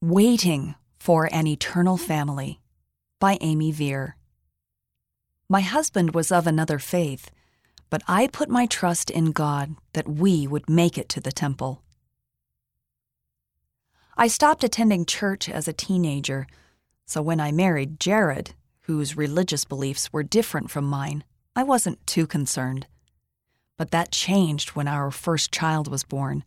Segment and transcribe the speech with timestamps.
[0.00, 2.60] Waiting for an Eternal Family
[3.18, 4.16] by Amy Veer.
[5.48, 7.32] My husband was of another faith,
[7.90, 11.82] but I put my trust in God that we would make it to the temple.
[14.16, 16.46] I stopped attending church as a teenager,
[17.04, 21.24] so when I married Jared, whose religious beliefs were different from mine,
[21.56, 22.86] I wasn't too concerned.
[23.76, 26.44] But that changed when our first child was born.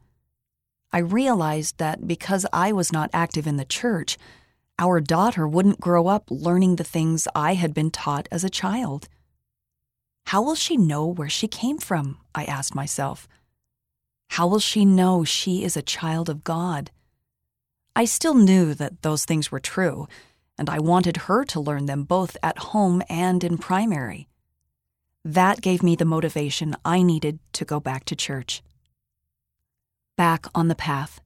[0.93, 4.17] I realized that because I was not active in the church,
[4.77, 9.07] our daughter wouldn't grow up learning the things I had been taught as a child.
[10.27, 12.17] How will she know where she came from?
[12.35, 13.27] I asked myself.
[14.31, 16.91] How will she know she is a child of God?
[17.95, 20.07] I still knew that those things were true,
[20.57, 24.27] and I wanted her to learn them both at home and in primary.
[25.23, 28.61] That gave me the motivation I needed to go back to church
[30.15, 31.21] back on the path.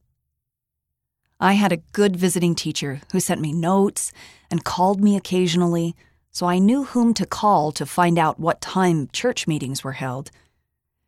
[1.39, 4.11] I had a good visiting teacher who sent me notes
[4.49, 5.95] and called me occasionally,
[6.31, 10.31] so I knew whom to call to find out what time church meetings were held.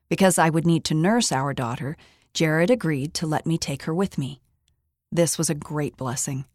[0.09, 1.97] Because I would need to nurse our daughter,
[2.33, 4.41] Jared agreed to let me take her with me.
[5.11, 6.45] This was a great blessing.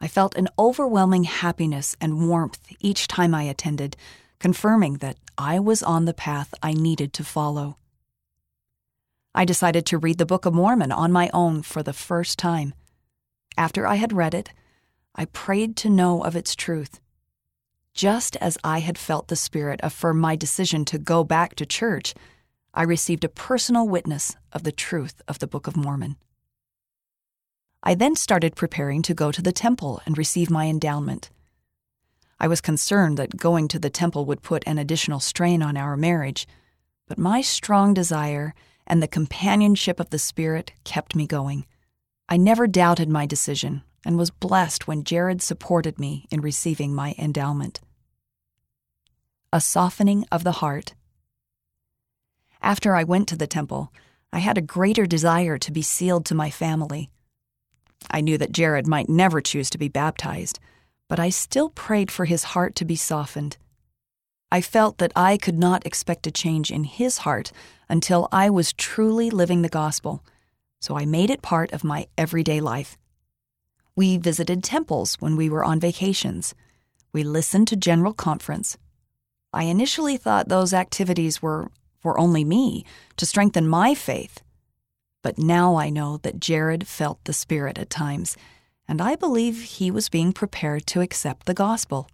[0.00, 3.96] I felt an overwhelming happiness and warmth each time I attended,
[4.38, 7.76] confirming that I was on the path I needed to follow.
[9.34, 12.72] I decided to read the Book of Mormon on my own for the first time.
[13.56, 14.50] After I had read it,
[15.16, 17.00] I prayed to know of its truth.
[17.94, 22.14] Just as I had felt the Spirit affirm my decision to go back to church,
[22.72, 26.16] I received a personal witness of the truth of the Book of Mormon.
[27.82, 31.30] I then started preparing to go to the temple and receive my endowment.
[32.38, 35.96] I was concerned that going to the temple would put an additional strain on our
[35.96, 36.46] marriage,
[37.06, 38.54] but my strong desire
[38.86, 41.66] and the companionship of the Spirit kept me going.
[42.28, 47.14] I never doubted my decision and was blessed when Jared supported me in receiving my
[47.18, 47.80] endowment.
[49.52, 50.94] A softening of the heart.
[52.60, 53.92] After I went to the temple,
[54.32, 57.10] I had a greater desire to be sealed to my family.
[58.10, 60.58] I knew that Jared might never choose to be baptized,
[61.08, 63.56] but I still prayed for his heart to be softened.
[64.50, 67.52] I felt that I could not expect a change in his heart
[67.88, 70.24] until I was truly living the gospel,
[70.80, 72.96] so I made it part of my everyday life.
[73.96, 76.54] We visited temples when we were on vacations.
[77.12, 78.76] We listened to General Conference.
[79.52, 81.70] I initially thought those activities were
[82.04, 82.84] for only me,
[83.16, 84.42] to strengthen my faith.
[85.22, 88.36] But now I know that Jared felt the Spirit at times,
[88.86, 92.10] and I believe he was being prepared to accept the gospel.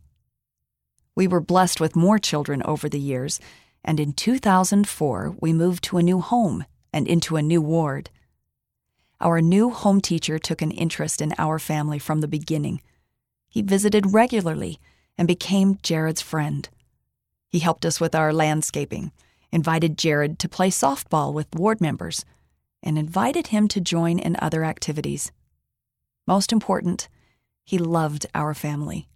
[1.14, 3.40] We were blessed with more children over the years,
[3.84, 8.10] and in 2004 we moved to a new home and into a new ward.
[9.20, 12.80] Our new home teacher took an interest in our family from the beginning.
[13.48, 14.78] He visited regularly
[15.18, 16.68] and became Jared's friend.
[17.48, 19.12] He helped us with our landscaping,
[19.52, 22.24] invited Jared to play softball with ward members,
[22.82, 25.32] and invited him to join in other activities.
[26.26, 27.08] Most important,
[27.64, 29.09] he loved our family.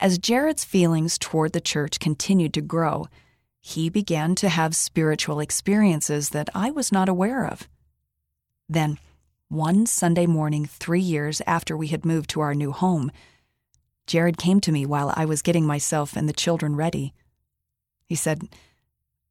[0.00, 3.06] As Jared's feelings toward the church continued to grow,
[3.60, 7.68] he began to have spiritual experiences that I was not aware of.
[8.68, 8.98] Then,
[9.48, 13.10] one Sunday morning, three years after we had moved to our new home,
[14.06, 17.14] Jared came to me while I was getting myself and the children ready.
[18.06, 18.42] He said,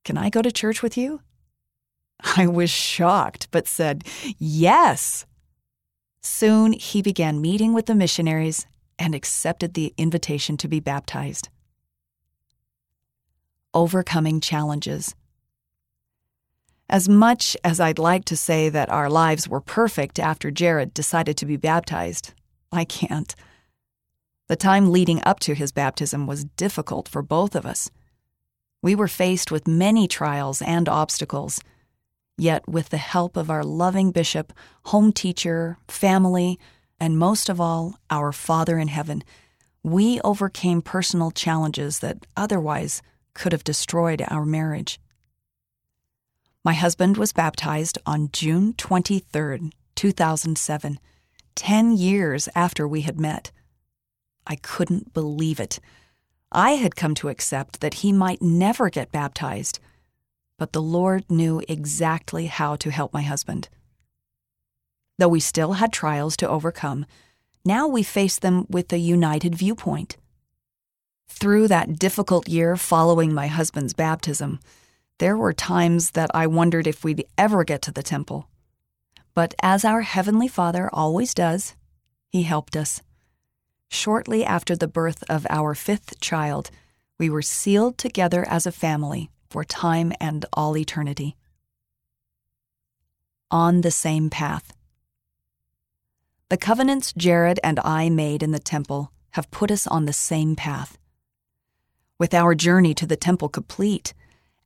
[0.04, 1.22] Can I go to church with you?
[2.38, 4.04] I was shocked, but said,
[4.38, 5.26] Yes.
[6.22, 8.66] Soon he began meeting with the missionaries
[8.98, 11.50] and accepted the invitation to be baptized.
[13.74, 15.16] Overcoming challenges.
[16.90, 21.38] As much as I'd like to say that our lives were perfect after Jared decided
[21.38, 22.34] to be baptized,
[22.72, 23.34] I can't.
[24.48, 27.90] The time leading up to his baptism was difficult for both of us.
[28.82, 31.62] We were faced with many trials and obstacles.
[32.38, 34.52] Yet, with the help of our loving bishop,
[34.86, 36.60] home teacher, family,
[37.04, 39.26] and most of all, our Father in heaven,
[39.84, 43.02] we overcame personal challenges that otherwise
[43.34, 45.02] could have destroyed our marriage.
[46.64, 51.00] My husband was baptized on June 23, 2007,
[51.56, 53.52] 10 years after we had met.
[54.48, 55.82] I couldn't believe it.
[56.54, 59.78] I had come to accept that he might never get baptized,
[60.58, 63.68] but the Lord knew exactly how to help my husband.
[65.18, 67.06] Though we still had trials to overcome,
[67.66, 70.18] now we faced them with a united viewpoint.
[71.28, 74.60] Through that difficult year following my husband's baptism,
[75.20, 78.48] there were times that I wondered if we'd ever get to the temple.
[79.34, 81.76] But as our Heavenly Father always does,
[82.30, 83.02] He helped us.
[83.90, 86.72] Shortly after the birth of our fifth child,
[87.20, 91.36] we were sealed together as a family for time and all eternity.
[93.52, 94.74] On the same path.
[96.54, 100.56] The covenants Jared and I made in the temple have put us on the same
[100.56, 101.00] path.
[102.20, 104.14] With our journey to the temple complete,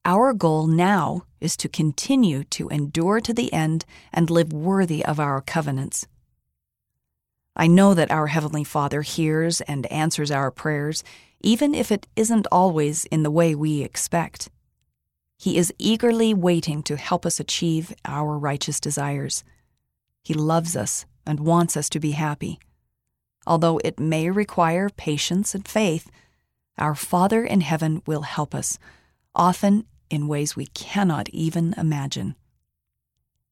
[0.04, 5.18] our goal now is to continue to endure to the end and live worthy of
[5.18, 6.06] our covenants.
[7.56, 11.06] I know that our Heavenly Father hears and answers our prayers,
[11.40, 14.50] even if it isn't always in the way we expect.
[15.38, 19.46] He is eagerly waiting to help us achieve our righteous desires.
[20.22, 22.60] He loves us and wants us to be happy.
[23.46, 26.10] Although it may require patience and faith,
[26.78, 28.80] our Father in heaven will help us,
[29.36, 32.36] often in ways we cannot even imagine.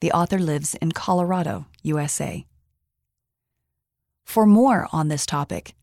[0.02, 2.46] The author lives in Colorado, USA.
[4.24, 5.76] For more on this topic,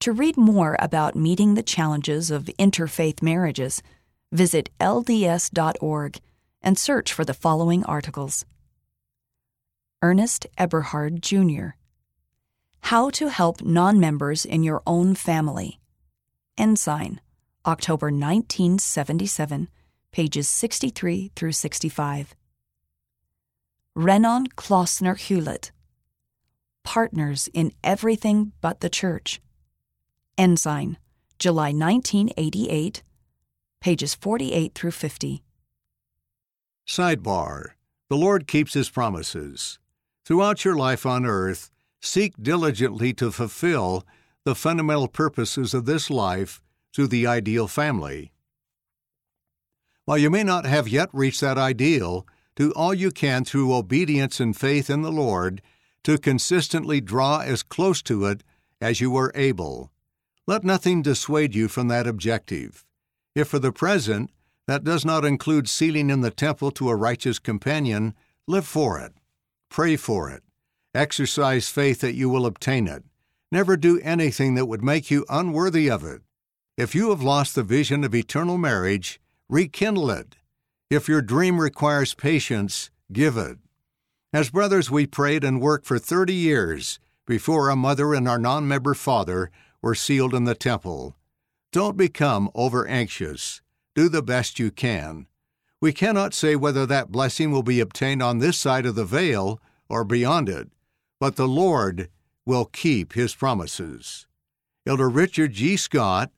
[0.00, 3.82] to read more about meeting the challenges of interfaith marriages,
[4.32, 6.20] visit lds.org
[6.60, 8.44] and search for the following articles
[10.04, 11.68] Ernest Eberhard, Jr.,
[12.82, 15.80] How to Help Non Members in Your Own Family,
[16.58, 17.22] Ensign,
[17.64, 19.70] October 1977,
[20.12, 22.34] pages 63 through 65.
[23.96, 25.72] Renon Klossner Hewlett,
[26.82, 29.40] Partners in Everything But the Church.
[30.36, 30.98] Ensign,
[31.38, 33.02] July 1988,
[33.80, 35.42] pages 48 through 50.
[36.86, 37.68] Sidebar
[38.10, 39.78] The Lord keeps His promises.
[40.24, 44.06] Throughout your life on earth, seek diligently to fulfill
[44.44, 46.62] the fundamental purposes of this life
[46.94, 48.32] through the ideal family.
[50.06, 52.26] While you may not have yet reached that ideal,
[52.56, 55.60] do all you can through obedience and faith in the Lord
[56.04, 58.44] to consistently draw as close to it
[58.80, 59.90] as you are able.
[60.46, 62.84] Let nothing dissuade you from that objective.
[63.34, 64.30] If for the present
[64.66, 68.14] that does not include sealing in the temple to a righteous companion,
[68.46, 69.12] live for it.
[69.74, 70.44] Pray for it.
[70.94, 73.02] Exercise faith that you will obtain it.
[73.50, 76.22] Never do anything that would make you unworthy of it.
[76.76, 80.36] If you have lost the vision of eternal marriage, rekindle it.
[80.90, 83.58] If your dream requires patience, give it.
[84.32, 88.68] As brothers, we prayed and worked for 30 years before our mother and our non
[88.68, 89.50] member father
[89.82, 91.16] were sealed in the temple.
[91.72, 93.60] Don't become over anxious.
[93.96, 95.26] Do the best you can.
[95.84, 99.60] We cannot say whether that blessing will be obtained on this side of the veil
[99.86, 100.70] or beyond it,
[101.20, 102.08] but the Lord
[102.46, 104.26] will keep his promises.
[104.86, 105.76] Elder Richard G.
[105.76, 106.30] Scott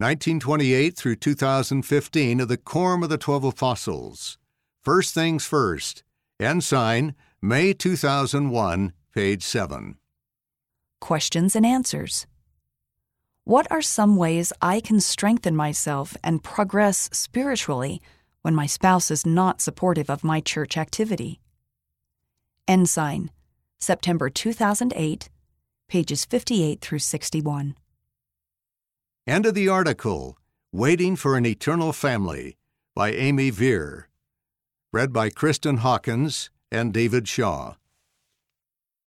[0.00, 4.36] 1928 through 2015 of the Quorum of the Twelve Apostles.
[4.82, 6.04] First Things First.
[6.38, 9.96] Ensign, May 2001, page 7.
[11.00, 12.26] Questions and answers.
[13.44, 18.02] What are some ways I can strengthen myself and progress spiritually
[18.44, 21.40] when my spouse is not supportive of my church activity?
[22.68, 23.30] Ensign,
[23.78, 25.30] September 2008,
[25.88, 27.74] pages 58 through 61.
[29.26, 30.36] End of the article
[30.72, 32.58] Waiting for an Eternal Family
[32.94, 34.10] by Amy Veer.
[34.92, 37.76] Read by Kristen Hawkins and David Shaw.